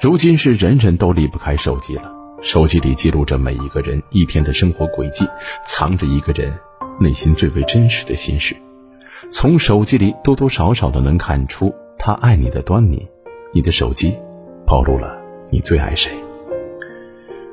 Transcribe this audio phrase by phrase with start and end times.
[0.00, 2.12] 如今是人人都离不开手机了，
[2.42, 5.26] 手机里记录着每一个人一天的生活轨迹，
[5.66, 6.52] 藏着一个人
[7.00, 8.54] 内心最为真实的心事。
[9.30, 13.08] 从手机里多多少少的能看出他爱你的端倪。
[13.54, 14.12] 你的手机
[14.66, 15.16] 暴露了
[15.48, 16.10] 你最爱谁。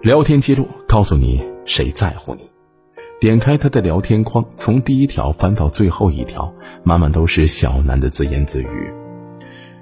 [0.02, 2.42] 聊天记录告诉你谁在乎你。
[3.20, 6.52] 点开他的聊天框，从第一条翻到最后一条，
[6.84, 8.92] 满满都是小南的自言自语。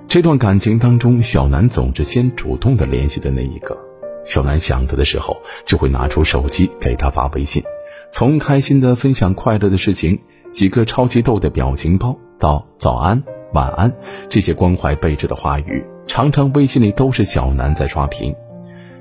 [0.10, 3.78] 这段感情当中，小南总是先主动的联系的那一个。
[4.26, 7.62] 小南想他的时候，就会拿出手机给他发微信，
[8.10, 10.20] 从开心的分享快乐的事情，
[10.52, 13.22] 几个超级逗的表情包，到早安、
[13.54, 13.94] 晚安
[14.30, 18.36] 这些关怀备至的话语，常常微信里都是小南在刷屏，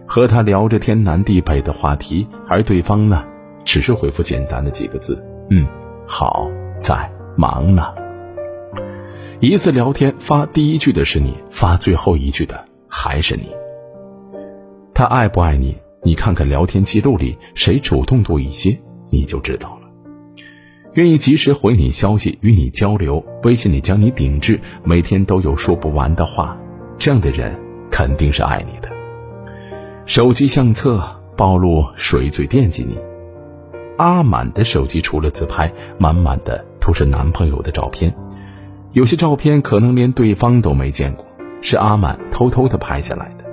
[0.07, 3.25] 和他聊着天南地北的话题，而对方呢？
[3.65, 5.67] 只是回复简单的几个字，嗯，
[6.07, 6.47] 好，
[6.79, 7.83] 在忙呢。
[9.41, 13.47] 一次聊天发第一句的是你，发最后一句的还是你。
[14.93, 15.77] 他爱不爱你？
[16.03, 18.77] 你看看聊天记录里谁主动多一些，
[19.13, 19.89] 你就知道了。
[20.95, 26.57] 愿意及时回你消息，与你交流，微信里将你顶置，每天都有说不完的话，
[26.97, 27.57] 这样的人
[27.93, 28.89] 肯定是爱你的。
[30.05, 31.01] 手机相册
[31.37, 32.99] 暴露谁最惦记你？
[33.99, 38.13] 阿满的手机除了自拍，满满的都是男朋友的照片，
[38.93, 41.25] 有些照片可能连对方都没见过，
[41.61, 43.45] 是阿满偷偷的拍下来的。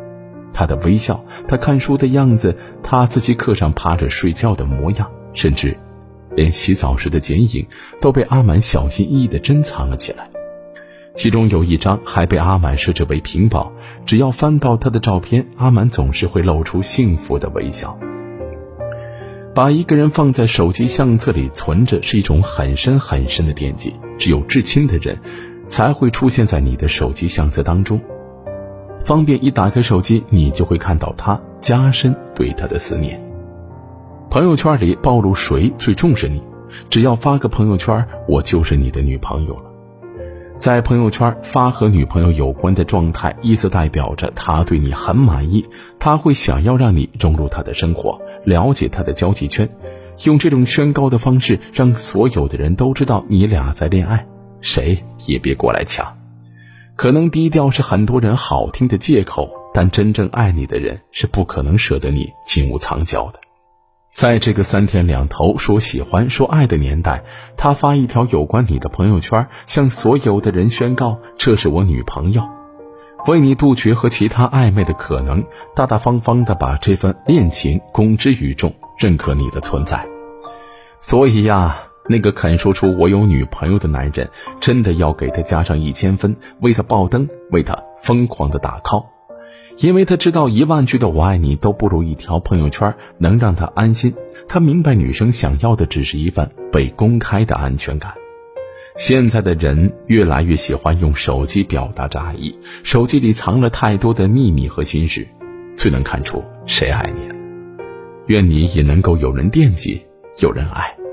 [0.53, 5.77] 他的微笑，他看书的样子，他自习课上趴着睡觉的模样，甚至
[6.35, 7.67] 连洗澡时的剪影，
[7.99, 10.29] 都被阿满小心翼翼的珍藏了起来。
[11.13, 13.71] 其中有一张还被阿满设置为屏保，
[14.05, 17.97] 只要翻到他的照片，阿满总是会露出幸福的微笑。
[19.53, 23.93] 把一个人放在手机相册里存着，是一种很深很深的惦记。
[24.17, 25.17] 只有至亲的人，
[25.67, 27.99] 才会出现在你的手机相册当中，
[29.03, 33.19] 方便一打开手机，你就会看到他，加深对他的思念。
[34.29, 36.41] 朋友圈里暴露谁最重视你，
[36.89, 39.71] 只要发个朋友圈，我就是你的女朋友了。
[40.57, 45.65] 在朋友圈发和女朋友有关的状态，意思代表着他对你很满意，
[45.99, 48.19] 他会想要让你融入他的生活。
[48.45, 49.67] 了解他的交际圈，
[50.23, 54.25] 用这种宣告的方式，让所有的人都知道你俩在恋爱，
[54.61, 56.17] 谁也别过来抢。
[56.95, 63.39] 可能低调是很多人好听的借口，但真正爱你的人是不可能舍得你金屋藏娇的。
[64.13, 67.21] 在这个三天两头说喜欢、说爱的年代，
[67.57, 72.41] 他发一条有关你的朋友圈，向所有的人宣告：“这是我女朋友。”
[73.27, 75.43] 为你杜绝和其他暧昧的可能，
[75.75, 80.05] 大大方方的把这份恋情公之于众，认可你的存在。
[80.99, 84.29] 所以呀，那个肯说出我有女朋友的男人，
[84.59, 89.05] 真的要给他加上一千分，为他爆灯，为他疯狂的打 call，
[89.77, 94.15] 因为他知道一万句的我爱你都不如一条朋友圈能让他安心。
[94.47, 98.13] 他明白女生想要的只是一份被公开的安全感。
[98.95, 105.27] 现在的人越来越喜欢用手机表达着爱意，手机里藏了太多的秘密和心事，
[105.75, 107.34] 最能看出谁爱你了。
[108.27, 110.01] 愿你也能够有人惦记，
[110.41, 111.04] 有人爱。